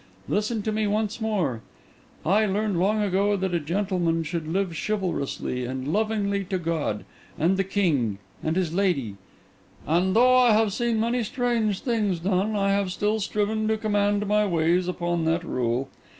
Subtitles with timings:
[0.27, 1.61] Listen to me once more.
[2.25, 7.05] I learned long ago that a gentleman should live chivalrously and lovingly to God,
[7.37, 9.17] and the king, and his lady;
[9.85, 14.25] and though I have seen many strange things done, I have still striven to command
[14.25, 15.87] my ways upon that rule.